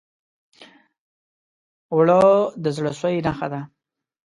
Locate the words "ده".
3.53-3.61